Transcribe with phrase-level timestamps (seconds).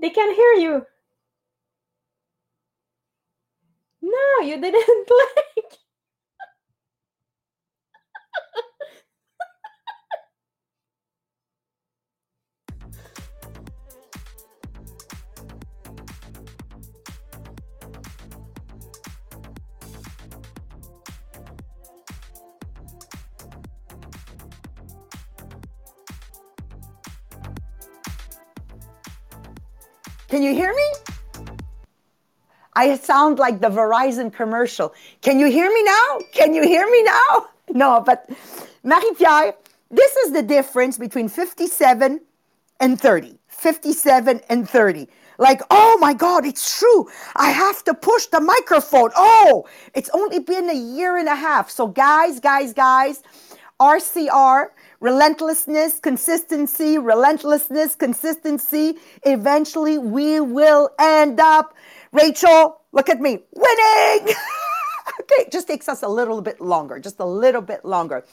[0.00, 0.86] They can hear you.
[30.38, 30.92] Can you hear me?
[32.72, 34.94] I sound like the Verizon commercial.
[35.20, 36.18] Can you hear me now?
[36.30, 37.48] Can you hear me now?
[37.74, 38.30] No, but
[38.84, 39.54] Marie Pierre,
[39.90, 42.20] this is the difference between 57
[42.78, 43.36] and 30.
[43.48, 45.08] 57 and 30.
[45.38, 47.08] Like, oh my God, it's true.
[47.34, 49.10] I have to push the microphone.
[49.16, 51.68] Oh, it's only been a year and a half.
[51.68, 53.24] So, guys, guys, guys,
[53.80, 54.68] RCR,
[55.00, 58.96] relentlessness, consistency, relentlessness, consistency.
[59.24, 61.74] Eventually, we will end up,
[62.12, 64.34] Rachel, look at me, winning.
[65.20, 68.24] okay, it just takes us a little bit longer, just a little bit longer.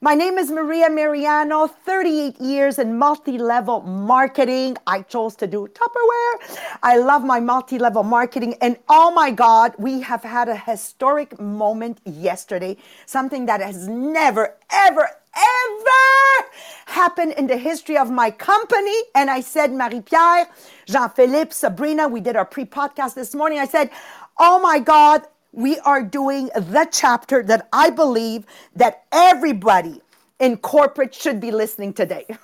[0.00, 4.76] My name is Maria Mariano, 38 years in multi level marketing.
[4.86, 6.78] I chose to do Tupperware.
[6.84, 8.54] I love my multi level marketing.
[8.60, 12.76] And oh my God, we have had a historic moment yesterday,
[13.06, 16.48] something that has never, ever, ever
[16.86, 18.94] happened in the history of my company.
[19.16, 20.46] And I said, Marie Pierre,
[20.86, 23.58] Jean Philippe, Sabrina, we did our pre podcast this morning.
[23.58, 23.90] I said,
[24.38, 25.22] oh my God,
[25.52, 28.44] we are doing the chapter that I believe
[28.76, 30.00] that everybody
[30.38, 32.26] in corporate should be listening today.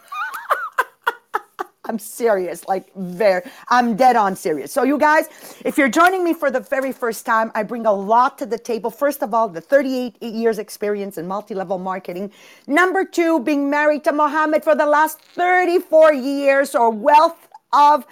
[1.86, 4.72] I'm serious, like very, I'm dead on serious.
[4.72, 5.28] So, you guys,
[5.66, 8.58] if you're joining me for the very first time, I bring a lot to the
[8.58, 8.90] table.
[8.90, 12.32] First of all, the 38 years experience in multi-level marketing.
[12.66, 18.06] Number two, being married to Mohammed for the last 34 years, or wealth of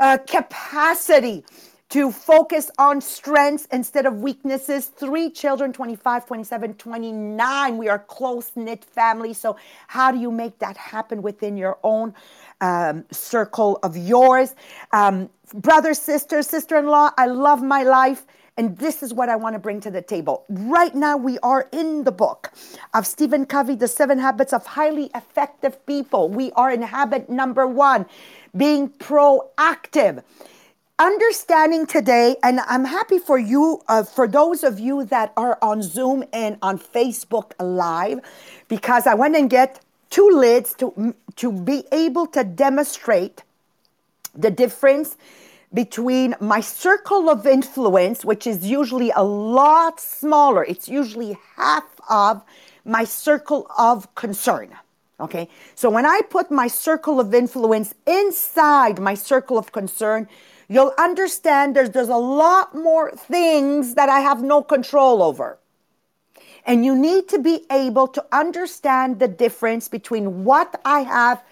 [0.00, 1.44] uh, capacity
[1.90, 4.86] to focus on strengths instead of weaknesses.
[4.86, 7.78] Three children, 25, 27, 29.
[7.78, 9.32] We are close knit family.
[9.32, 9.56] So,
[9.86, 12.14] how do you make that happen within your own
[12.60, 14.54] um, circle of yours?
[14.92, 18.26] Um, brother, sister, sister in law, I love my life.
[18.58, 20.44] And this is what I want to bring to the table.
[20.48, 22.50] Right now, we are in the book
[22.92, 26.28] of Stephen Covey, The Seven Habits of Highly Effective People.
[26.28, 28.04] We are in habit number one,
[28.56, 30.24] being proactive
[30.98, 35.82] understanding today, and I'm happy for you, uh, for those of you that are on
[35.82, 38.20] Zoom and on Facebook Live,
[38.68, 43.44] because I went and get two lids to to be able to demonstrate
[44.34, 45.16] the difference
[45.72, 50.64] between my circle of influence, which is usually a lot smaller.
[50.64, 52.42] It's usually half of
[52.84, 54.74] my circle of concern.
[55.20, 60.28] Okay, so when I put my circle of influence inside my circle of concern,
[60.68, 65.58] you'll understand there's, there's a lot more things that I have no control over.
[66.64, 71.42] And you need to be able to understand the difference between what I have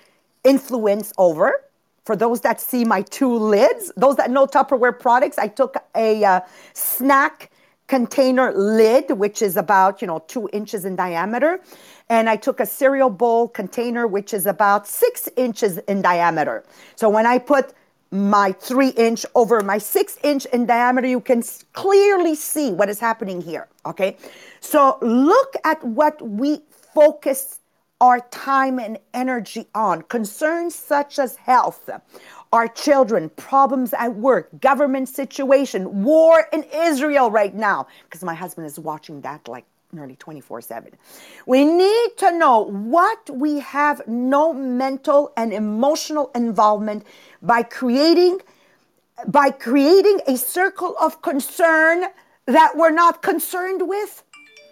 [0.45, 1.63] influence over.
[2.05, 6.25] For those that see my two lids, those that know Tupperware products, I took a
[6.25, 6.41] uh,
[6.73, 7.51] snack
[7.89, 11.61] container lid, which is about, you know, two inches in diameter.
[12.08, 16.64] And I took a cereal bowl container, which is about six inches in diameter.
[16.94, 17.73] So when I put
[18.12, 21.43] my three inch over my six inch in diameter, you can
[21.73, 23.67] clearly see what is happening here.
[23.85, 24.17] Okay.
[24.61, 26.62] So look at what we
[26.94, 27.58] focus
[28.00, 31.88] our time and energy on concerns such as health,
[32.53, 38.67] our children, problems at work, government situation, war in Israel right now, because my husband
[38.67, 39.64] is watching that like
[39.96, 40.93] nearly 24 7.
[41.46, 47.04] We need to know what we have no mental and emotional involvement
[47.43, 48.40] by creating
[49.26, 52.04] by creating a circle of concern
[52.44, 54.22] that we're not concerned with.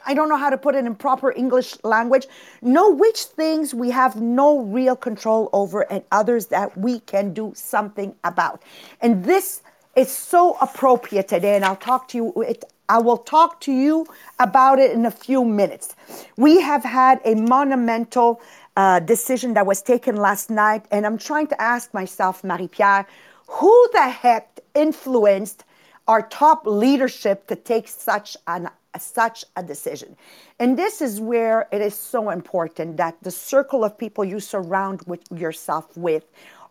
[0.07, 2.27] I don't know how to put it in proper English language.
[2.61, 7.53] Know which things we have no real control over and others that we can do
[7.57, 8.63] something about.
[9.01, 9.63] And this
[9.97, 12.43] is so appropriate today, and I'll talk to you.
[12.43, 14.07] It, I will talk to you
[14.39, 15.97] about it in a few minutes.
[16.37, 18.43] We have had a monumental
[18.77, 23.07] uh, decision that was taken last night, and I'm trying to ask myself, Marie Pierre,
[23.47, 25.65] who the heck influenced
[26.09, 30.17] our top leadership to take such an such a decision.
[30.61, 35.03] And this is where it is so important that the circle of people you surround
[35.07, 36.25] with yourself with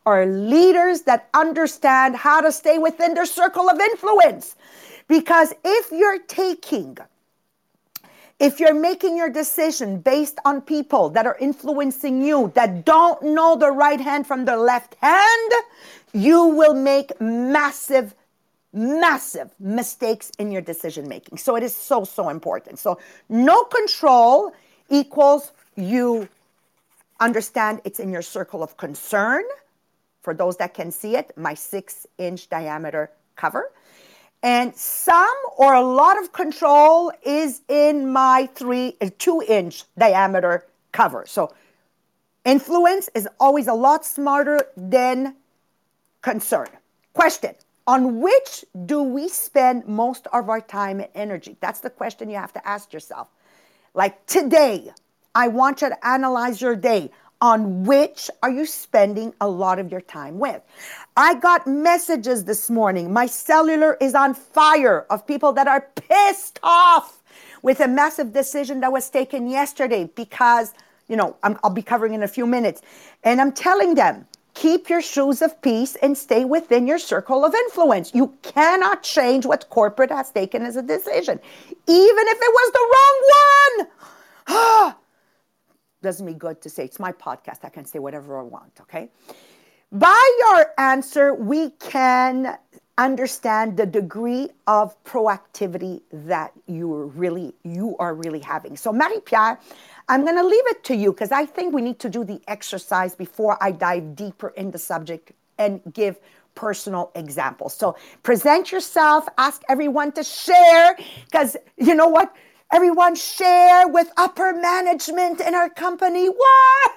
[0.06, 4.56] are leaders that understand how to stay within their circle of influence.
[5.08, 6.98] Because if you're taking,
[8.40, 13.56] if you're making your decision based on people that are influencing you, that don't know
[13.56, 15.52] the right hand from the left hand,
[16.14, 18.16] you will make massive
[18.74, 21.38] massive mistakes in your decision making.
[21.38, 22.80] So it is so, so important.
[22.80, 24.52] So no control
[24.90, 26.28] equals you
[27.20, 29.44] understand it's in your circle of concern.
[30.24, 33.72] For those that can see it, my six inch diameter cover.
[34.42, 40.66] And some or a lot of control is in my three, uh, two inch diameter
[40.92, 41.26] cover.
[41.28, 41.54] So
[42.46, 45.36] influence is always a lot smarter than
[46.22, 46.68] concern.
[47.14, 47.56] Question
[47.86, 51.58] on which do we spend most of our time and energy?
[51.60, 53.28] That's the question you have to ask yourself.
[53.94, 54.92] Like today,
[55.36, 57.12] I want you to analyze your day.
[57.44, 60.62] On which are you spending a lot of your time with?
[61.18, 63.12] I got messages this morning.
[63.12, 67.22] My cellular is on fire of people that are pissed off
[67.62, 70.74] with a massive decision that was taken yesterday because,
[71.10, 72.82] you know, i will be covering in a few minutes.
[73.26, 77.54] And I'm telling them, Keep your shoes of peace and stay within your circle of
[77.54, 78.14] influence.
[78.14, 81.40] You cannot change what corporate has taken as a decision,
[81.88, 83.22] even if it was the wrong
[83.82, 83.88] one.
[84.48, 84.98] Ah!
[86.04, 87.60] Does me good to say it's my podcast.
[87.64, 89.10] I can say whatever I want, okay?
[89.90, 92.58] By your answer, we can
[92.98, 98.76] understand the degree of proactivity that you are really you are really having.
[98.76, 99.58] So Marie Pierre,
[100.10, 102.42] I'm going to leave it to you because I think we need to do the
[102.48, 106.20] exercise before I dive deeper in the subject and give
[106.54, 107.74] personal examples.
[107.74, 112.36] So present yourself, ask everyone to share because you know what?
[112.74, 116.26] Everyone share with upper management in our company.
[116.26, 116.92] What?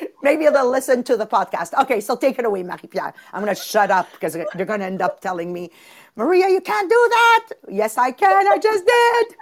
[0.22, 1.78] Maybe they'll listen to the podcast.
[1.82, 3.12] Okay, so take it away, Marie-Pierre.
[3.34, 5.70] I'm going to shut up because they're going to end up telling me,
[6.16, 7.48] Maria, you can't do that.
[7.68, 8.48] Yes, I can.
[8.48, 9.36] I just did.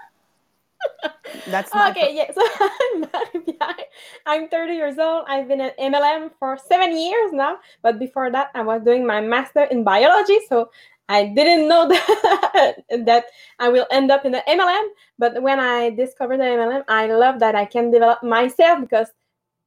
[1.47, 2.13] That's okay.
[2.13, 2.37] Yes,
[3.47, 3.73] yeah,
[4.27, 5.25] I'm 30 years old.
[5.29, 7.59] I've been at MLM for seven years now.
[7.83, 10.41] But before that, I was doing my master in biology.
[10.49, 10.71] So
[11.09, 13.25] I didn't know that that
[13.59, 14.89] I will end up in the MLM.
[15.19, 19.09] But when I discovered the MLM, I love that I can develop myself because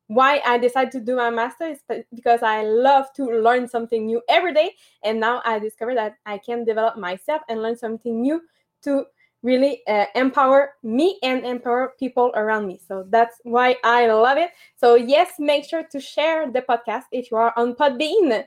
[0.07, 1.79] why I decided to do my master is
[2.13, 4.71] because I love to learn something new every day.
[5.03, 8.41] And now I discovered that I can develop myself and learn something new
[8.83, 9.05] to
[9.43, 12.79] really uh, empower me and empower people around me.
[12.87, 14.51] So that's why I love it.
[14.77, 18.45] So, yes, make sure to share the podcast if you are on Podbean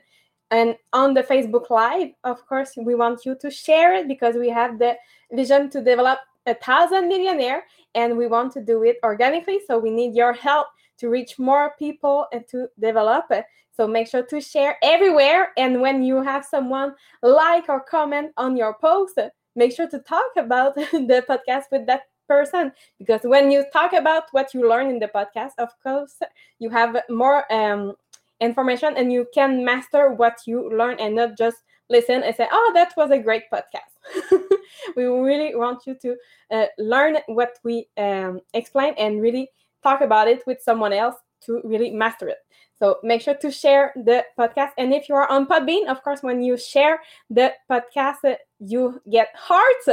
[0.51, 2.09] and on the Facebook Live.
[2.23, 4.95] Of course, we want you to share it because we have the
[5.31, 7.63] vision to develop a thousand millionaire
[7.95, 9.59] and we want to do it organically.
[9.65, 10.67] So, we need your help
[10.99, 13.45] to reach more people and to develop it.
[13.73, 15.53] So make sure to share everywhere.
[15.57, 16.93] And when you have someone
[17.23, 19.17] like or comment on your post,
[19.55, 24.23] make sure to talk about the podcast with that person because when you talk about
[24.31, 26.15] what you learn in the podcast of course
[26.59, 27.93] you have more um,
[28.41, 31.57] information and you can master what you learn and not just
[31.89, 34.41] listen and say oh that was a great podcast
[34.95, 36.15] we really want you to
[36.51, 39.49] uh, learn what we um, explain and really
[39.83, 42.37] talk about it with someone else to really master it
[42.81, 44.71] so make sure to share the podcast.
[44.75, 49.27] And if you are on Podbean, of course, when you share the podcast, you get
[49.35, 49.87] hearts.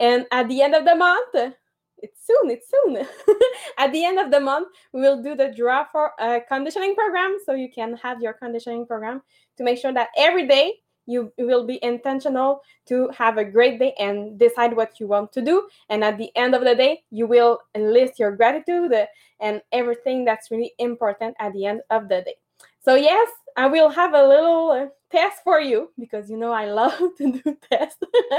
[0.00, 1.54] And at the end of the month,
[2.02, 2.96] it's soon, it's soon.
[3.78, 7.38] at the end of the month, we will do the draw for a conditioning program.
[7.46, 9.22] So you can have your conditioning program
[9.56, 10.74] to make sure that every day
[11.06, 15.42] you will be intentional to have a great day and decide what you want to
[15.42, 18.92] do and at the end of the day you will enlist your gratitude
[19.40, 22.34] and everything that's really important at the end of the day
[22.80, 26.66] so yes i will have a little uh, test for you because you know i
[26.80, 27.98] love to do tests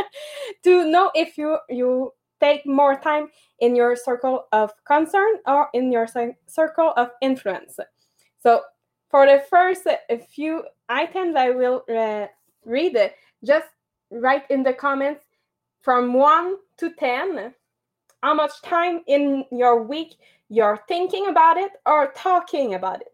[0.63, 2.13] to know if you you
[2.43, 3.25] take more time
[3.59, 6.07] in your circle of concern or in your
[6.47, 7.79] circle of influence
[8.39, 8.61] so
[9.09, 9.87] for the first
[10.35, 12.27] few items i will uh,
[12.65, 13.67] read it, just
[14.11, 15.23] write in the comments
[15.81, 17.53] from 1 to 10
[18.21, 20.15] how much time in your week
[20.49, 23.11] you're thinking about it or talking about it.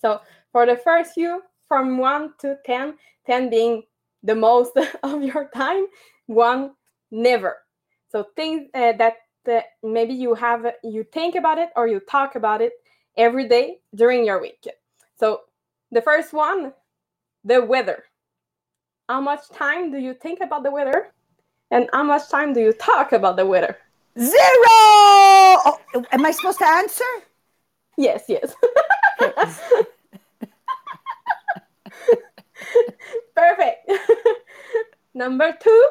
[0.00, 2.94] So for the first few, from 1 to 10,
[3.26, 3.82] 10 being
[4.22, 4.72] the most
[5.02, 5.86] of your time,
[6.26, 6.72] 1
[7.12, 7.58] never.
[8.08, 9.16] So things uh, that
[9.48, 12.72] uh, maybe you have you think about it or you talk about it
[13.16, 14.66] every day during your week.
[15.18, 15.42] So
[15.90, 16.72] the first one,
[17.44, 18.04] the weather
[19.08, 21.12] how much time do you think about the weather?
[21.70, 23.76] And how much time do you talk about the weather?
[24.18, 24.36] Zero!
[24.68, 25.78] Oh,
[26.12, 27.04] am I supposed to answer?
[27.96, 28.54] Yes, yes.
[33.36, 33.90] Perfect.
[35.14, 35.88] Number two,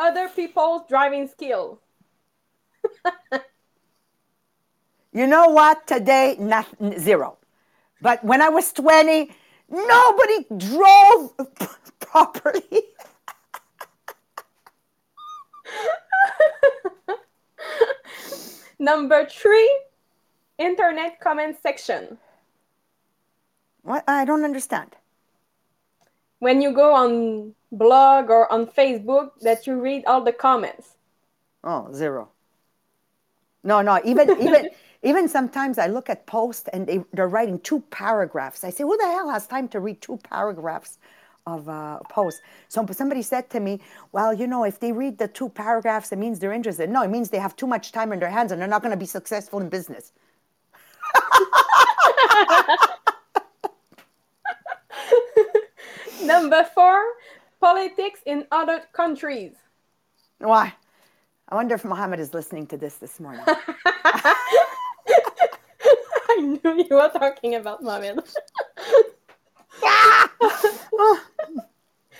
[0.00, 1.80] other people's driving skill.
[5.12, 5.86] you know what?
[5.86, 6.66] Today, not,
[6.98, 7.36] zero.
[8.00, 9.30] But when I was 20,
[9.70, 11.32] Nobody drove
[12.00, 12.62] properly.
[18.80, 19.70] Number three,
[20.58, 22.18] internet comment section.
[23.82, 24.02] What?
[24.08, 24.96] I don't understand.
[26.40, 30.96] When you go on blog or on Facebook, that you read all the comments.
[31.62, 32.28] Oh, zero.
[33.62, 34.00] No, no.
[34.04, 34.70] Even even
[35.02, 38.64] even sometimes I look at posts and they, they're writing two paragraphs.
[38.64, 40.98] I say, who the hell has time to read two paragraphs
[41.46, 42.42] of uh, a post?
[42.68, 43.80] So somebody said to me,
[44.12, 46.90] well, you know, if they read the two paragraphs, it means they're interested.
[46.90, 48.92] No, it means they have too much time in their hands and they're not going
[48.92, 50.12] to be successful in business.
[56.22, 57.02] Number four,
[57.60, 59.54] politics in other countries.
[60.38, 60.74] Why?
[61.48, 63.42] I wonder if Mohammed is listening to this this morning.
[63.46, 63.58] I
[66.40, 68.20] knew you were talking about Mohammed.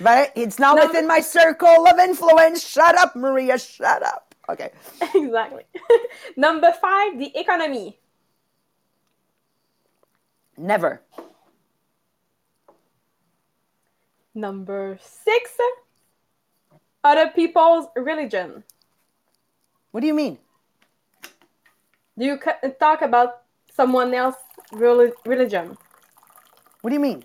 [0.00, 0.86] but it's not no.
[0.86, 2.66] within my circle of influence.
[2.66, 3.58] Shut up, Maria.
[3.58, 4.34] Shut up.
[4.48, 4.72] Okay.
[5.14, 5.62] Exactly.
[6.36, 7.98] Number five, the economy.
[10.56, 11.02] Never.
[14.34, 15.58] Number six,
[17.02, 18.62] other people's religion.
[19.90, 20.38] What do you mean?
[22.16, 22.38] Do you
[22.78, 23.42] talk about
[23.74, 24.42] someone else's
[25.24, 25.76] religion?
[26.80, 27.24] What do you mean?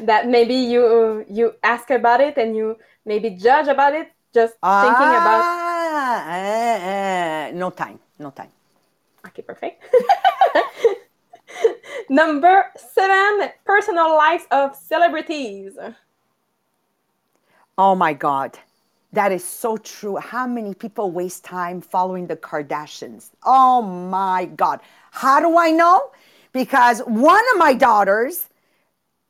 [0.00, 4.82] That maybe you you ask about it and you maybe judge about it, just ah,
[4.82, 5.42] thinking about.
[6.30, 8.50] Uh, uh, no time, no time.
[9.26, 9.82] Okay, perfect.
[12.08, 15.72] Number seven, personal lives of celebrities.
[17.78, 18.58] Oh my God.
[19.12, 20.16] That is so true.
[20.16, 23.30] How many people waste time following the Kardashians?
[23.44, 24.80] Oh my God.
[25.10, 26.10] How do I know?
[26.52, 28.46] Because one of my daughters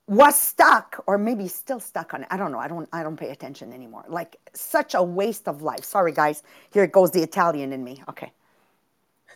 [0.07, 2.29] was stuck or maybe still stuck on it.
[2.31, 2.59] I don't know.
[2.59, 4.05] I don't I don't pay attention anymore.
[4.09, 5.85] Like such a waste of life.
[5.85, 6.43] Sorry guys.
[6.73, 8.03] Here goes the Italian in me.
[8.09, 8.33] Okay.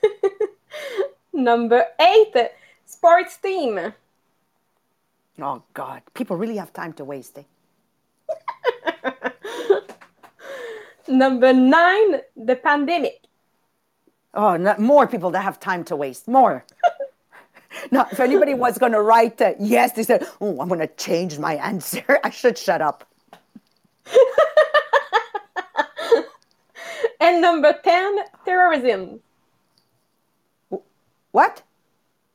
[1.33, 2.51] Number 8,
[2.87, 3.93] sports team.
[5.41, 6.03] Oh god.
[6.15, 7.43] People really have time to waste, eh?
[11.09, 13.21] Number nine, the pandemic.
[14.35, 16.29] Oh, no, more people that have time to waste.
[16.29, 16.65] More.
[17.91, 20.89] now, if anybody was going to write uh, yes, they said, oh, I'm going to
[20.89, 22.21] change my answer.
[22.25, 23.09] I should shut up.
[27.21, 29.21] and number 10, terrorism.
[31.31, 31.63] What?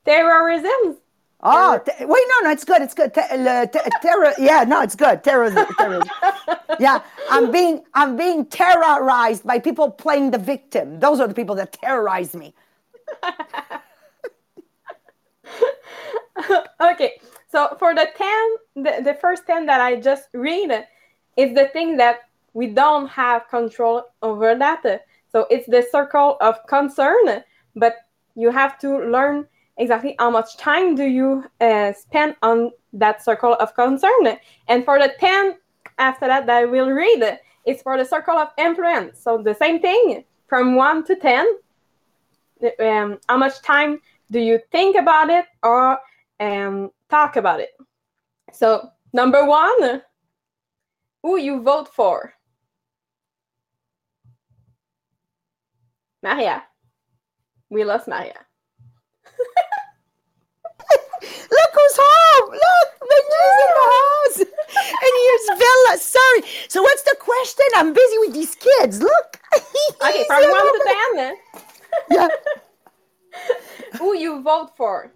[0.04, 0.98] Terrorism.
[1.44, 2.82] Oh, te- wait, no, no, it's good.
[2.82, 3.12] It's good.
[3.12, 4.32] Te- te- terror.
[4.38, 5.24] Yeah, no, it's good.
[5.24, 5.66] Terrorism.
[5.76, 6.08] terrorism.
[6.80, 11.00] yeah, I'm being, I'm being terrorized by people playing the victim.
[11.00, 12.54] Those are the people that terrorize me.
[16.80, 20.86] okay, so for the ten, the, the first ten that I just read,
[21.36, 22.20] is the thing that
[22.54, 25.04] we don't have control over that.
[25.30, 27.42] So it's the circle of concern,
[27.74, 27.96] but
[28.34, 33.54] you have to learn exactly how much time do you uh, spend on that circle
[33.54, 34.38] of concern.
[34.68, 35.56] And for the 10
[35.98, 39.20] after that that I will read, it's for the circle of influence.
[39.20, 41.46] So the same thing from 1 to 10.
[42.80, 44.00] Um, how much time
[44.30, 45.98] do you think about it or
[46.40, 47.70] um, talk about it?
[48.52, 50.02] So number one,
[51.22, 52.34] who you vote for?
[56.22, 56.62] Maria.
[57.70, 58.38] We lost Maria.
[61.22, 62.50] Look who's home!
[62.50, 64.38] Look, Benji's in the house,
[65.04, 65.98] and here's Bella.
[65.98, 66.42] Sorry.
[66.68, 67.66] So what's the question?
[67.76, 69.00] I'm busy with these kids.
[69.00, 69.40] Look.
[70.02, 71.16] okay, from one to ten.
[71.16, 71.36] Then.
[72.10, 72.28] Yeah.
[73.98, 75.12] Who you vote for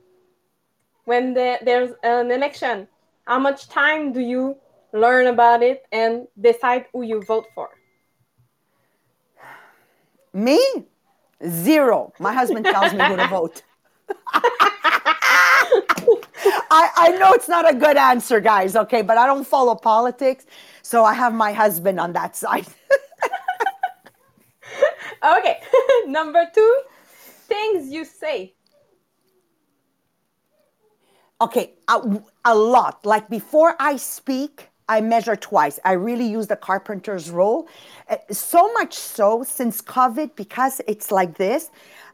[1.04, 2.87] when the, there's an election?
[3.26, 4.56] How much time do you
[4.92, 7.71] learn about it and decide who you vote for?
[10.33, 10.61] Me?
[11.49, 12.12] Zero.
[12.18, 13.62] My husband tells me who to vote.
[16.70, 20.46] I, I know it's not a good answer, guys, okay, but I don't follow politics,
[20.82, 22.66] so I have my husband on that side.
[25.38, 25.60] okay,
[26.06, 26.80] number two,
[27.48, 28.54] things you say.
[31.40, 33.04] Okay, a, a lot.
[33.04, 35.78] Like before I speak, I measure twice.
[35.84, 37.68] I really use the carpenter's rule.
[38.08, 41.70] Uh, so much so since COVID, because it's like this,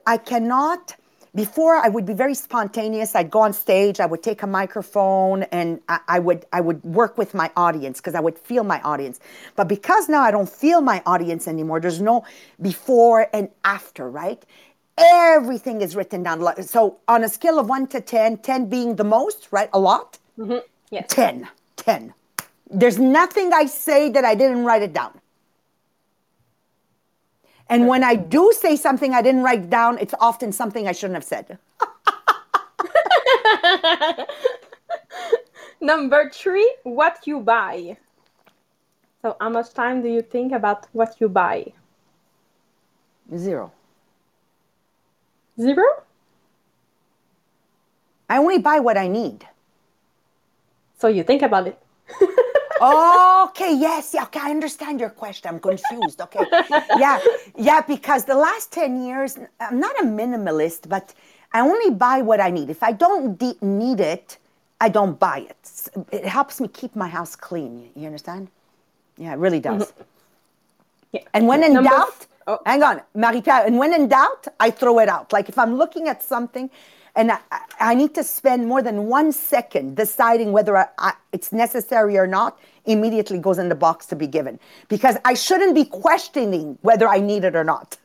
[0.07, 0.97] I cannot
[1.35, 3.15] before I would be very spontaneous.
[3.15, 6.83] I'd go on stage, I would take a microphone, and I, I would I would
[6.85, 9.21] work with my audience because I would feel my audience.
[9.57, 12.25] But because now I don't feel my audience anymore, there's no
[12.61, 14.45] before and after, right?
[14.99, 16.63] everything is written down.
[16.63, 19.71] So on a scale of 1 to 10, 10 being the most, right?
[19.73, 20.19] A lot?
[20.39, 20.59] Mm-hmm.
[20.91, 21.07] Yes.
[21.09, 21.49] 10.
[21.77, 22.15] 10.
[22.71, 25.21] There's nothing I say that I didn't write it down.
[27.69, 31.15] And when I do say something I didn't write down, it's often something I shouldn't
[31.15, 31.59] have said.
[35.81, 37.97] Number three, what you buy.
[39.23, 41.73] So, how much time do you think about what you buy?
[43.37, 43.73] Zero.
[45.61, 46.03] Zero?
[48.29, 49.47] I only buy what I need.
[50.99, 51.79] So, you think about it.
[52.83, 55.49] okay, yes, yeah, okay, I understand your question.
[55.51, 56.21] I'm confused.
[56.21, 56.45] Okay.
[56.99, 57.21] yeah,
[57.57, 61.15] yeah, because the last 10 years, I'm not a minimalist, but
[61.53, 62.71] I only buy what I need.
[62.71, 64.39] If I don't de- need it,
[64.81, 65.89] I don't buy it.
[66.11, 67.91] It helps me keep my house clean.
[67.95, 68.49] You understand?
[69.17, 69.83] Yeah, it really does.
[69.83, 70.03] Mm-hmm.
[71.13, 71.21] Yeah.
[71.35, 72.59] And when in Number doubt, f- oh.
[72.67, 75.33] hang on, Marie Pierre, and when in doubt, I throw it out.
[75.33, 76.71] Like if I'm looking at something
[77.15, 77.39] and I,
[77.81, 82.27] I need to spend more than one second deciding whether I, I, it's necessary or
[82.27, 84.59] not, immediately goes in the box to be given.
[84.89, 87.97] Because I shouldn't be questioning whether I need it or not.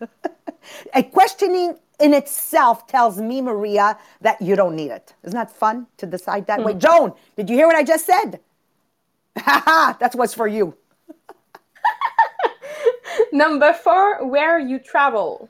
[0.93, 5.13] a questioning in itself tells me, Maria, that you don't need it.
[5.23, 6.67] Isn't that fun to decide that mm-hmm.
[6.67, 6.73] way?
[6.75, 8.39] Joan, did you hear what I just said?
[9.45, 10.75] That's what's for you.
[13.31, 15.49] Number four, where you travel.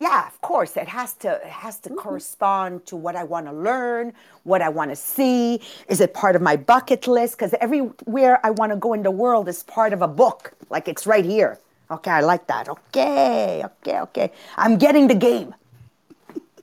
[0.00, 1.98] Yeah of course it has to it has to mm-hmm.
[1.98, 4.12] correspond to what i want to learn
[4.44, 5.60] what i want to see.
[5.88, 7.36] Is it part of my bucket list?
[7.36, 10.52] Because everywhere i want to go in the world is part of a book.
[10.70, 11.58] Like it's right here.
[11.90, 12.68] Okay i like that.
[12.68, 14.32] Okay okay okay.
[14.56, 15.54] I'm getting the game.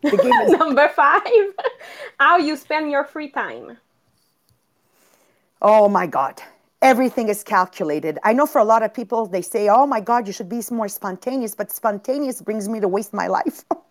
[0.02, 1.45] The game is- number five.
[2.19, 3.78] How you spend your free time.
[5.62, 6.41] Oh my god
[6.81, 8.19] everything is calculated.
[8.23, 10.61] I know for a lot of people, they say, oh my God, you should be
[10.71, 13.63] more spontaneous, but spontaneous brings me to waste my life.
[13.71, 13.81] oh,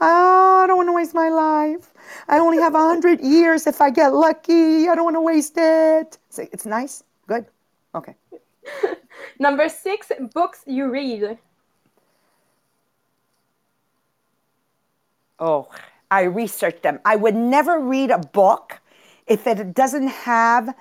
[0.00, 1.92] I don't want to waste my life.
[2.28, 4.88] I only have 100 years if I get lucky.
[4.88, 6.18] I don't want to waste it.
[6.38, 7.02] It's nice.
[7.26, 7.46] Good.
[7.94, 8.14] Okay.
[9.38, 11.38] Number six, books you read.
[15.38, 15.68] Oh,
[16.10, 17.00] I research them.
[17.04, 18.80] I would never read a book
[19.26, 20.74] if it doesn't have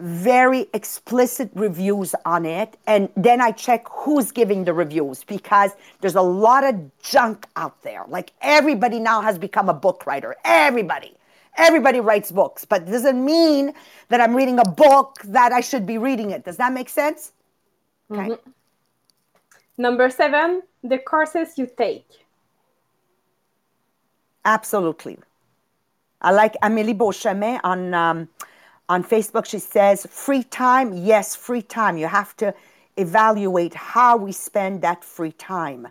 [0.00, 2.76] very explicit reviews on it.
[2.86, 7.82] And then I check who's giving the reviews because there's a lot of junk out
[7.82, 8.04] there.
[8.08, 10.36] Like everybody now has become a book writer.
[10.44, 11.14] Everybody.
[11.56, 13.74] Everybody writes books, but it doesn't mean
[14.10, 16.44] that I'm reading a book that I should be reading it.
[16.44, 17.32] Does that make sense?
[18.12, 18.28] Okay.
[18.28, 18.50] Mm-hmm.
[19.76, 22.06] Number seven, the courses you take.
[24.44, 25.18] Absolutely.
[26.20, 28.28] I like Amélie Beauchemin on um,
[28.88, 30.92] on Facebook, she says, free time.
[30.94, 31.98] Yes, free time.
[31.98, 32.54] You have to
[32.96, 35.88] evaluate how we spend that free time.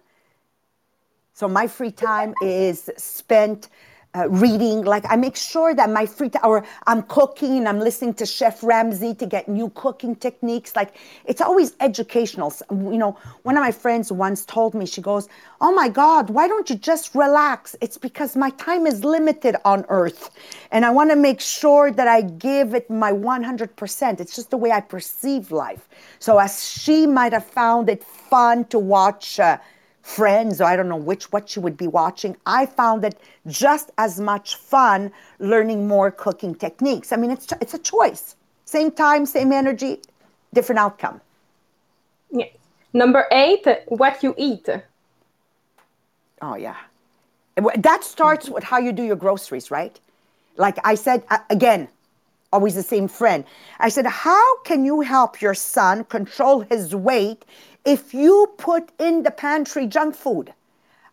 [1.33, 3.69] So, my free time is spent
[4.15, 4.83] uh, reading.
[4.83, 8.25] Like I make sure that my free time, or I'm cooking and I'm listening to
[8.25, 10.75] Chef Ramsay to get new cooking techniques.
[10.75, 12.53] Like it's always educational.
[12.71, 15.27] You know, one of my friends once told me, she goes,
[15.61, 19.85] "Oh my God, why don't you just relax?" It's because my time is limited on
[19.89, 20.29] Earth,
[20.71, 24.19] and I want to make sure that I give it my 100%.
[24.19, 25.87] It's just the way I perceive life.
[26.19, 29.39] So as she might have found it fun to watch.
[29.39, 29.57] Uh,
[30.07, 33.91] friends or I don't know which what you would be watching, I found it just
[33.97, 37.11] as much fun learning more cooking techniques.
[37.11, 38.35] I mean, it's it's a choice.
[38.63, 39.99] Same time, same energy,
[40.53, 41.19] different outcome.
[42.31, 42.45] Yeah.
[42.93, 44.69] Number eight, what you eat.
[46.41, 46.77] Oh yeah,
[47.77, 49.99] that starts with how you do your groceries, right?
[50.55, 51.89] Like I said uh, again,
[52.53, 53.43] always the same friend.
[53.79, 57.43] I said, How can you help your son control his weight
[57.87, 60.53] if you put in the pantry junk food,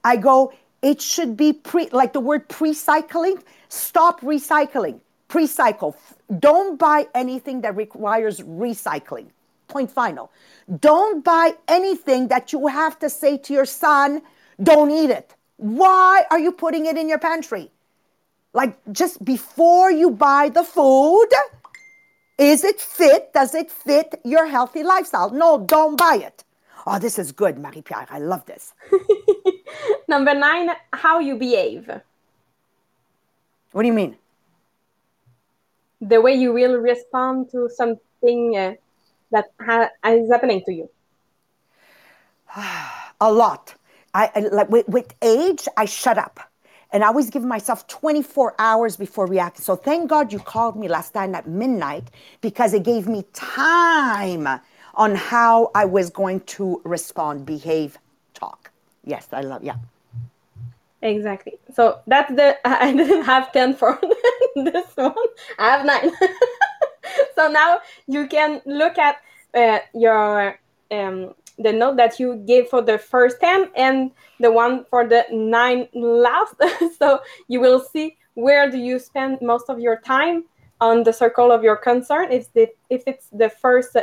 [0.02, 5.96] I go, it should be pre, like the word pre-cycling, stop recycling, pre-cycle.
[6.40, 9.28] Don't buy anything that requires recycling.
[9.68, 10.32] Point final.
[10.80, 14.20] Don't buy anything that you have to say to your son,
[14.60, 15.32] don't eat it.
[15.56, 17.70] Why are you putting it in your pantry?
[18.52, 21.28] Like just before you buy the food,
[22.36, 23.32] is it fit?
[23.32, 25.30] Does it fit your healthy lifestyle?
[25.30, 26.42] No, don't buy it.
[26.86, 28.06] Oh, this is good, Marie Pierre.
[28.10, 28.74] I love this.
[30.08, 31.88] Number nine, how you behave.
[33.72, 34.16] What do you mean?
[36.00, 38.74] The way you will respond to something uh,
[39.30, 40.90] that ha- is happening to you.
[43.20, 43.74] A lot.
[44.12, 46.38] I, I like with, with age, I shut up
[46.92, 49.64] and I always give myself 24 hours before reacting.
[49.64, 52.04] So thank God you called me last night at midnight
[52.40, 54.46] because it gave me time
[54.96, 57.98] on how I was going to respond, behave,
[58.32, 58.70] talk.
[59.04, 59.76] Yes, I love, yeah.
[61.02, 61.58] Exactly.
[61.74, 64.00] So that's the, I didn't have 10 for
[64.56, 65.14] this one.
[65.58, 66.12] I have nine.
[67.34, 69.16] so now you can look at
[69.54, 70.58] uh, your,
[70.90, 75.24] um, the note that you gave for the first 10 and the one for the
[75.30, 76.54] nine last.
[76.98, 80.44] so you will see where do you spend most of your time
[80.80, 82.32] on the circle of your concern.
[82.32, 83.96] If, the, if it's the first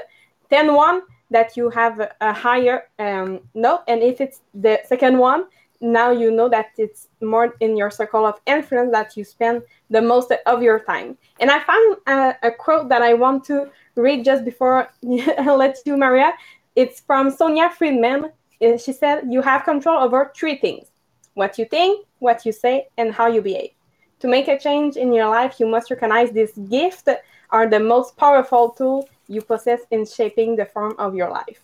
[0.52, 5.46] 10 one that you have a, higher um, note, and if it's the second one,
[5.80, 10.02] now you know that it's more in your circle of influence that you spend the
[10.02, 11.18] most of your time.
[11.40, 14.90] And I found a, a quote that I want to read just before
[15.38, 16.34] I let you, Maria.
[16.76, 18.32] It's from Sonia Friedman.
[18.62, 20.88] She said, You have control over three things
[21.34, 23.72] what you think, what you say, and how you behave.
[24.20, 27.10] To make a change in your life, you must recognize this gift
[27.52, 31.62] are the most powerful tool you possess in shaping the form of your life.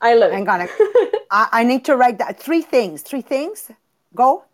[0.00, 0.60] I love Hang on.
[1.30, 2.38] I, I need to write that.
[2.38, 3.02] Three things.
[3.02, 3.70] Three things.
[4.14, 4.44] Go.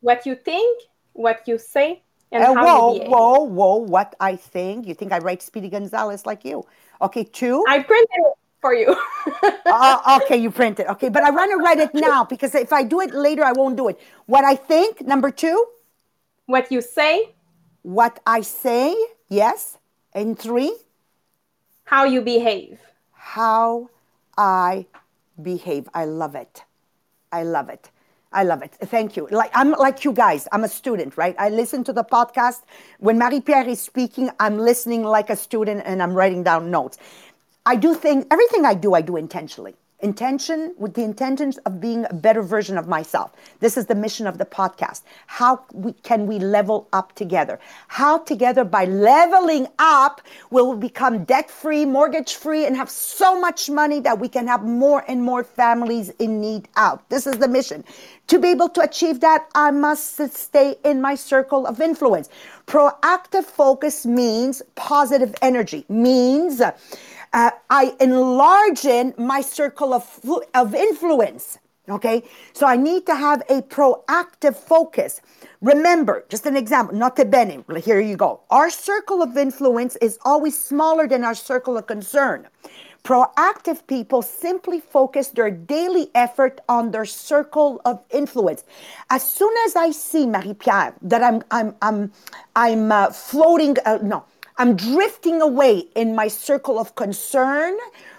[0.00, 0.82] What you think,
[1.12, 3.12] what you say, and uh, how whoa, you behave.
[3.12, 3.76] whoa, whoa.
[3.76, 4.86] What I think.
[4.86, 6.66] You think I write Speedy Gonzalez like you?
[7.00, 7.64] Okay, two.
[7.66, 8.96] I printed it for you.
[9.66, 10.88] uh, okay, you print it.
[10.88, 13.52] Okay, but I want to write it now because if I do it later, I
[13.52, 13.98] won't do it.
[14.26, 15.66] What I think, number two.
[16.46, 17.34] What you say.
[17.82, 18.94] What I say,
[19.34, 19.78] yes.
[20.12, 20.76] And three.
[21.84, 22.78] How you behave.
[23.12, 23.90] How
[24.38, 24.86] I
[25.40, 25.88] behave.
[25.92, 26.62] I love it.
[27.32, 27.90] I love it.
[28.32, 28.72] I love it.
[28.80, 29.28] Thank you.
[29.30, 30.48] Like I'm like you guys.
[30.50, 31.36] I'm a student, right?
[31.38, 32.62] I listen to the podcast.
[32.98, 36.98] When Marie Pierre is speaking, I'm listening like a student and I'm writing down notes.
[37.66, 42.04] I do think everything I do, I do intentionally intention with the intentions of being
[42.10, 43.32] a better version of myself.
[43.60, 45.02] This is the mission of the podcast.
[45.26, 47.58] How we, can we level up together?
[47.88, 53.70] How together by leveling up will become debt free mortgage free and have so much
[53.70, 57.08] money that we can have more and more families in need out?
[57.08, 57.82] This is the mission.
[58.28, 62.28] To be able to achieve that i must stay in my circle of influence.
[62.66, 66.60] Proactive focus means positive energy means
[67.34, 70.20] uh, I enlarge in my circle of,
[70.54, 71.58] of influence.
[71.90, 72.22] Okay,
[72.54, 75.20] so I need to have a proactive focus.
[75.60, 78.40] Remember, just an example, not to bene, here you go.
[78.50, 82.48] Our circle of influence is always smaller than our circle of concern.
[83.04, 88.64] Proactive people simply focus their daily effort on their circle of influence.
[89.10, 92.12] As soon as I see Marie Pierre that I'm I'm I'm
[92.56, 94.24] I'm uh, floating, uh, no,
[94.56, 97.76] I'm drifting away in my circle of concern.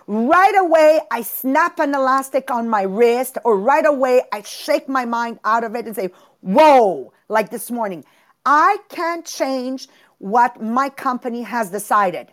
[0.07, 5.05] Right away, I snap an elastic on my wrist, or right away, I shake my
[5.05, 6.09] mind out of it and say,
[6.41, 8.03] Whoa, like this morning.
[8.45, 12.31] I can't change what my company has decided.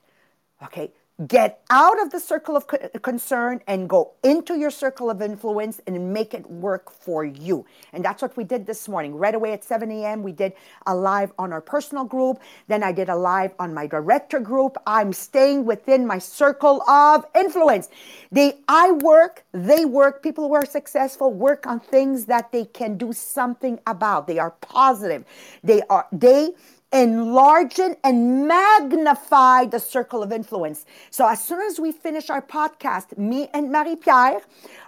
[0.62, 0.92] Okay,
[1.28, 2.66] Get out of the circle of
[3.02, 7.66] concern and go into your circle of influence and make it work for you.
[7.92, 9.14] And that's what we did this morning.
[9.14, 10.54] Right away at 7 a.m., we did
[10.86, 12.40] a live on our personal group.
[12.68, 14.76] Then I did a live on my director group.
[14.86, 17.90] I'm staying within my circle of influence.
[18.32, 22.96] They, I work, they work, people who are successful work on things that they can
[22.96, 24.26] do something about.
[24.26, 25.24] They are positive.
[25.62, 26.50] They are, they,
[26.92, 30.86] enlarge and magnify the circle of influence.
[31.10, 34.40] So as soon as we finish our podcast, me and Marie Pierre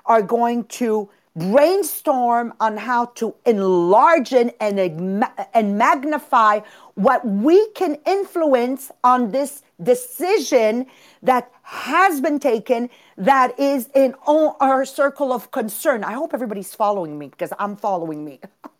[0.06, 6.60] are going to brainstorm on how to enlarge and, and magnify
[6.94, 10.86] what we can influence on this decision
[11.22, 16.04] that has been taken that is in our circle of concern.
[16.04, 18.40] I hope everybody's following me because I'm following me.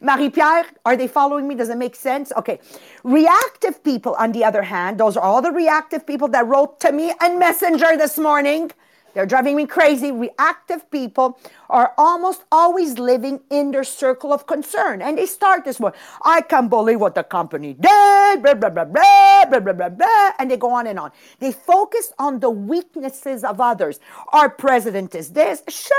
[0.00, 1.54] Marie Pierre, are they following me?
[1.54, 2.32] Does it make sense?
[2.36, 2.58] Okay.
[3.02, 6.92] Reactive people, on the other hand, those are all the reactive people that wrote to
[6.92, 8.70] me and Messenger this morning.
[9.14, 10.10] They're driving me crazy.
[10.10, 11.38] Reactive people
[11.70, 15.02] are almost always living in their circle of concern.
[15.02, 15.92] And they start this one.
[16.24, 20.30] I can't believe what the company did, blah, blah, blah, blah, blah, blah, blah, blah.
[20.38, 21.12] And they go on and on.
[21.38, 24.00] They focus on the weaknesses of others.
[24.32, 25.62] Our president is this.
[25.68, 25.96] Shut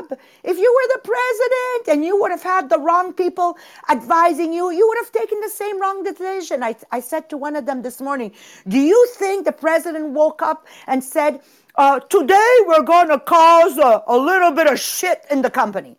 [0.00, 0.18] up.
[0.42, 3.56] If you were the president and you would have had the wrong people
[3.90, 6.62] advising you, you would have taken the same wrong decision.
[6.62, 8.32] I, I said to one of them this morning,
[8.68, 11.40] Do you think the president woke up and said,
[11.74, 15.96] uh, today we're going to cause a, a little bit of shit in the company.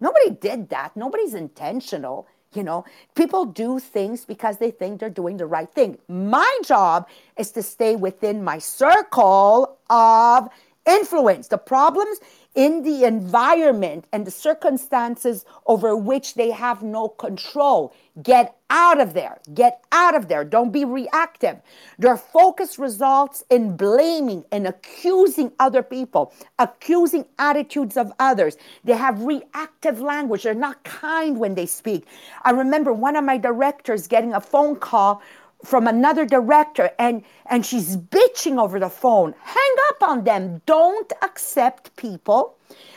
[0.00, 0.96] Nobody did that.
[0.96, 2.26] Nobody's intentional.
[2.54, 5.98] You know, people do things because they think they're doing the right thing.
[6.08, 10.48] My job is to stay within my circle of
[10.86, 12.18] influence, the problems
[12.54, 17.94] in the environment and the circumstances over which they have no control.
[18.22, 19.38] Get out of there.
[19.54, 20.44] Get out of there.
[20.44, 21.58] Don't be reactive.
[21.98, 28.56] Their focus results in blaming and accusing other people, accusing attitudes of others.
[28.84, 30.42] They have reactive language.
[30.42, 32.06] They're not kind when they speak.
[32.42, 35.22] I remember one of my directors getting a phone call
[35.64, 39.34] from another director and and she's bitching over the phone.
[39.42, 40.62] Hang up on them.
[40.66, 42.56] Don't accept people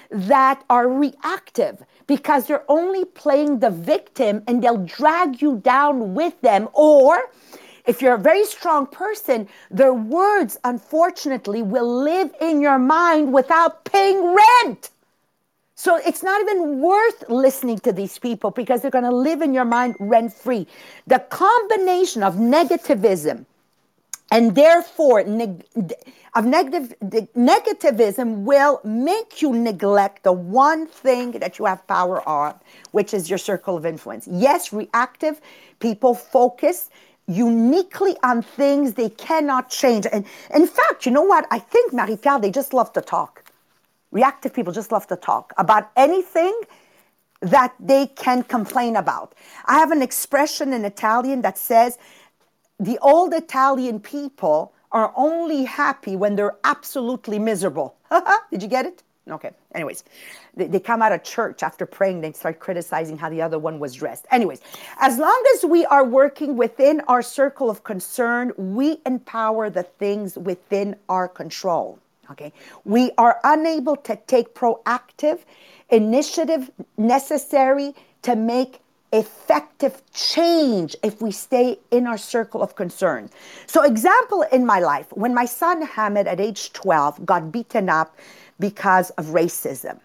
[0.09, 6.39] that are reactive because they're only playing the victim and they'll drag you down with
[6.41, 6.67] them.
[6.73, 7.29] Or
[7.87, 13.83] if you're a very strong person their words unfortunately will live in your mind without
[13.85, 14.90] paying rent
[15.81, 19.51] so it's not even worth listening to these people because they're going to live in
[19.51, 20.67] your mind rent free.
[21.07, 23.47] The combination of negativism
[24.29, 25.65] and therefore neg-
[26.35, 32.53] of negative negativism will make you neglect the one thing that you have power on,
[32.91, 34.27] which is your circle of influence.
[34.31, 35.41] Yes, reactive
[35.79, 36.91] people focus
[37.25, 40.05] uniquely on things they cannot change.
[40.11, 41.47] And in fact, you know what?
[41.49, 43.50] I think Marie-Pierre, they just love to talk.
[44.11, 46.59] Reactive people just love to talk about anything
[47.41, 49.33] that they can complain about.
[49.65, 51.97] I have an expression in Italian that says
[52.79, 57.95] the old Italian people are only happy when they're absolutely miserable.
[58.51, 59.03] Did you get it?
[59.29, 59.51] Okay.
[59.73, 60.03] Anyways,
[60.55, 63.79] they, they, come out of church after praying, they start criticizing how the other one
[63.79, 64.25] was dressed.
[64.31, 64.61] Anyways,
[64.99, 70.37] as long as we are working within our circle of concern, we empower the things
[70.37, 71.99] within our control.
[72.31, 72.53] Okay.
[72.85, 75.39] We are unable to take proactive
[75.89, 78.79] initiative necessary to make
[79.13, 83.29] effective change if we stay in our circle of concern.
[83.67, 88.15] So, example in my life, when my son Hamid at age 12 got beaten up
[88.59, 89.99] because of racism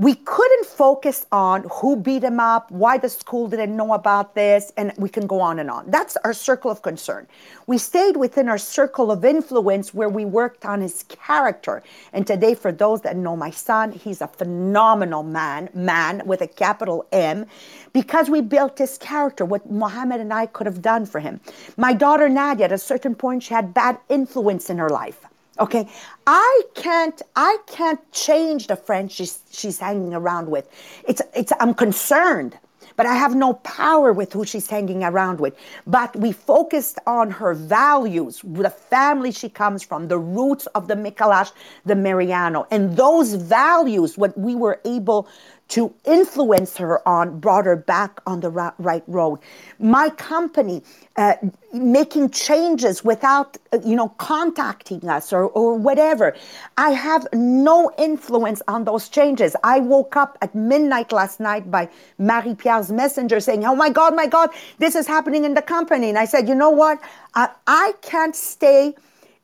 [0.00, 4.72] we couldn't focus on who beat him up, why the school didn't know about this,
[4.78, 5.90] and we can go on and on.
[5.90, 7.26] That's our circle of concern.
[7.66, 11.82] We stayed within our circle of influence where we worked on his character.
[12.14, 16.48] And today, for those that know my son, he's a phenomenal man, man with a
[16.48, 17.44] capital M,
[17.92, 21.40] because we built his character, what Mohammed and I could have done for him.
[21.76, 25.26] My daughter Nadia, at a certain point, she had bad influence in her life.
[25.58, 25.88] Okay,
[26.26, 30.68] I can't I can't change the friend she's she's hanging around with.
[31.06, 32.58] It's it's I'm concerned,
[32.96, 35.54] but I have no power with who she's hanging around with.
[35.86, 40.94] But we focused on her values, the family she comes from, the roots of the
[40.94, 41.52] Mikalash,
[41.84, 45.28] the Mariano, and those values, what we were able
[45.70, 49.38] to influence her on brought her back on the right road.
[49.78, 50.82] My company
[51.16, 51.34] uh,
[51.72, 56.34] making changes without, uh, you know, contacting us or, or whatever.
[56.76, 59.54] I have no influence on those changes.
[59.62, 64.26] I woke up at midnight last night by Marie-Pierre's messenger saying, oh my God, my
[64.26, 66.08] God, this is happening in the company.
[66.08, 67.00] And I said, you know what?
[67.34, 68.96] I, I can't stay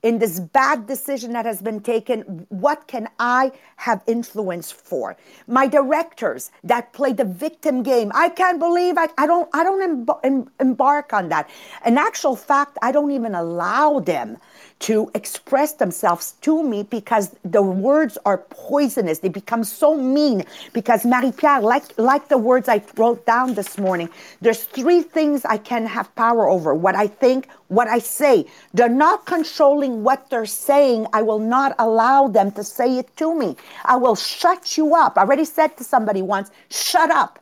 [0.07, 5.17] in this bad decision that has been taken, what can I have influence for?
[5.49, 8.13] My directors that play the victim game.
[8.15, 11.51] I can't believe I, I don't I don't em- embark on that.
[11.85, 14.39] In actual fact, I don't even allow them
[14.79, 19.21] to express themselves to me because the words are poisonous.
[19.21, 24.11] They become so mean because Marie-Pierre, like, like the words I wrote down this morning,
[24.43, 26.75] there's three things I can have power over.
[26.75, 28.47] What I think, what I say.
[28.75, 31.07] They're not controlling what they're saying.
[31.13, 33.57] I will not allow them to say it to me.
[33.85, 35.17] I will shut you up.
[35.17, 37.39] I already said to somebody once, shut up.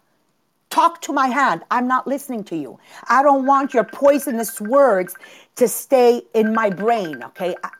[0.75, 1.63] Talk to my hand.
[1.71, 2.81] I'm not listening to you.
[3.09, 5.15] I don't want your poisonous words
[5.55, 7.55] to stay in my brain, okay?
[7.63, 7.71] I,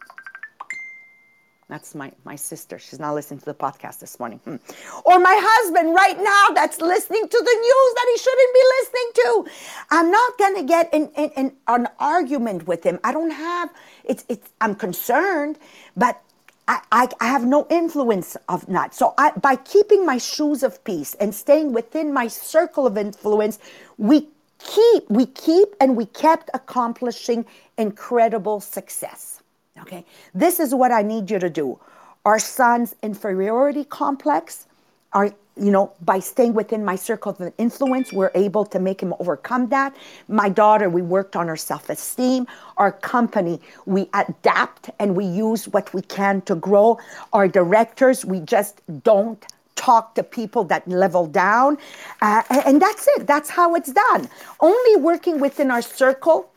[1.69, 2.79] that's my, my sister.
[2.79, 4.39] She's not listening to the podcast this morning.
[4.45, 4.59] Hmm.
[5.05, 9.11] Or my husband right now that's listening to the news that he shouldn't be listening
[9.15, 9.51] to.
[9.91, 13.01] I'm not going to get in, in, in, an argument with him.
[13.03, 15.59] I don't have, it's, it's, I'm concerned,
[15.97, 16.23] but
[16.67, 18.95] I, I, I, have no influence of that.
[18.95, 23.59] So I, by keeping my shoes of peace and staying within my circle of influence,
[23.99, 27.45] we keep, we keep and we kept accomplishing
[27.77, 29.43] incredible success.
[29.81, 31.79] Okay, this is what I need you to do.
[32.25, 34.67] Our son's inferiority complex,
[35.13, 39.15] our you know, by staying within my circle of influence, we're able to make him
[39.21, 39.95] overcome that.
[40.29, 42.47] My daughter, we worked on her self esteem.
[42.77, 46.99] Our company, we adapt and we use what we can to grow.
[47.33, 49.45] Our directors, we just don't
[49.77, 51.79] talk to people that level down.
[52.21, 53.27] Uh, and that's it.
[53.27, 54.29] That's how it's done.
[54.61, 56.51] Only working within our circle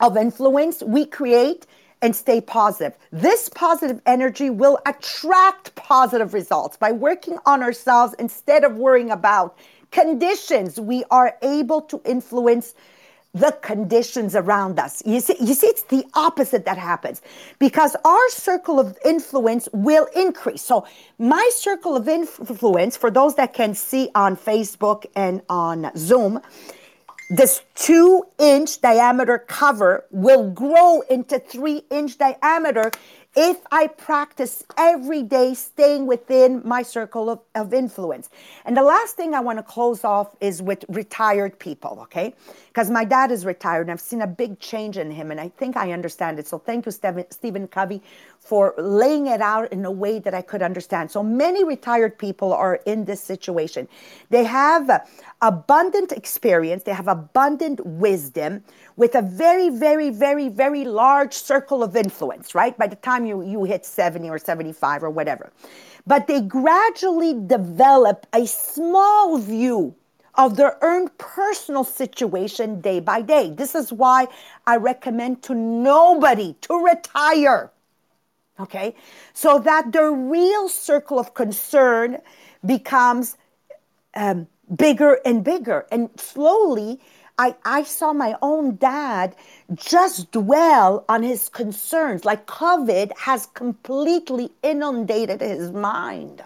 [0.00, 1.66] of influence, we create
[2.02, 2.96] and stay positive.
[3.10, 9.56] This positive energy will attract positive results by working on ourselves instead of worrying about
[9.90, 10.78] conditions.
[10.78, 12.74] We are able to influence
[13.34, 15.02] the conditions around us.
[15.04, 17.20] You see, you see, it's the opposite that happens
[17.58, 20.62] because our circle of influence will increase.
[20.62, 20.86] So,
[21.18, 26.40] my circle of influence, for those that can see on Facebook and on Zoom,
[27.30, 32.90] this two inch diameter cover will grow into three inch diameter
[33.36, 38.30] if I practice every day staying within my circle of, of influence.
[38.64, 42.34] And the last thing I want to close off is with retired people, okay?
[42.68, 45.50] Because my dad is retired and I've seen a big change in him and I
[45.50, 46.48] think I understand it.
[46.48, 48.02] So thank you, Stephen Covey,
[48.48, 51.10] for laying it out in a way that I could understand.
[51.10, 53.86] So many retired people are in this situation.
[54.30, 55.06] They have
[55.42, 58.64] abundant experience, they have abundant wisdom
[58.96, 62.76] with a very, very, very, very large circle of influence, right?
[62.78, 65.52] By the time you, you hit 70 or 75 or whatever.
[66.06, 69.94] But they gradually develop a small view
[70.36, 73.50] of their own personal situation day by day.
[73.50, 74.28] This is why
[74.66, 77.72] I recommend to nobody to retire
[78.60, 78.94] Okay?
[79.34, 82.18] So that the real circle of concern
[82.64, 83.36] becomes
[84.14, 85.86] um, bigger and bigger.
[85.90, 87.00] And slowly,
[87.38, 89.36] I, I saw my own dad
[89.74, 96.42] just dwell on his concerns, like COVID has completely inundated his mind.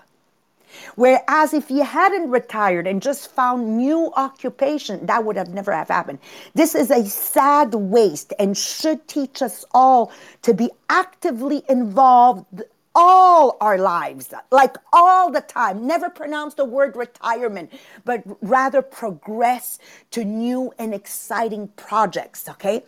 [0.97, 5.89] Whereas if you hadn't retired and just found new occupation, that would have never have
[5.89, 6.19] happened.
[6.55, 12.63] This is a sad waste and should teach us all to be actively involved
[12.95, 15.87] all our lives, like all the time.
[15.87, 17.73] Never pronounce the word retirement,
[18.05, 19.79] but rather progress
[20.11, 22.83] to new and exciting projects, okay?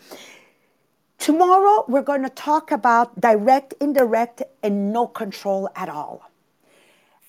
[1.18, 6.30] Tomorrow, we're going to talk about direct, indirect, and no control at all.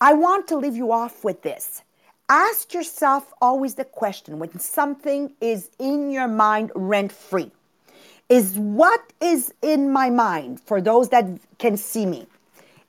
[0.01, 1.81] I want to leave you off with this.
[2.27, 7.51] Ask yourself always the question when something is in your mind rent free
[8.27, 11.25] is what is in my mind for those that
[11.59, 12.27] can see me?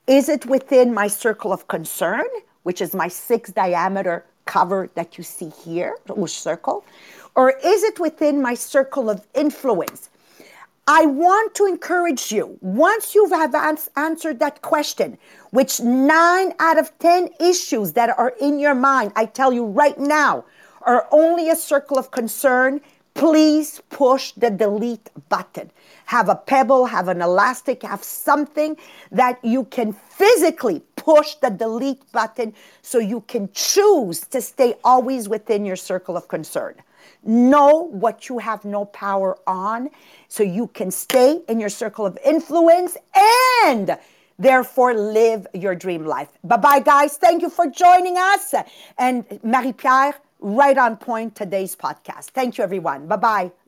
[0.06, 2.24] Is it within my circle of concern,
[2.62, 6.84] which is my six diameter cover that you see here, or circle?
[7.34, 10.08] Or is it within my circle of influence?
[10.88, 15.18] I want to encourage you, once you have ans- answered that question,
[15.51, 19.99] which nine out of 10 issues that are in your mind, I tell you right
[19.99, 20.44] now,
[20.83, 22.81] are only a circle of concern,
[23.14, 25.72] please push the delete button.
[26.05, 28.77] Have a pebble, have an elastic, have something
[29.11, 35.29] that you can physically push the delete button so you can choose to stay always
[35.29, 36.77] within your circle of concern.
[37.22, 39.90] Know what you have no power on
[40.28, 42.96] so you can stay in your circle of influence
[43.66, 43.98] and
[44.38, 46.28] therefore live your dream life.
[46.44, 47.16] Bye bye, guys.
[47.16, 48.54] Thank you for joining us.
[48.98, 52.26] And Marie Pierre, right on point today's podcast.
[52.30, 53.07] Thank you, everyone.
[53.07, 53.65] Bye bye.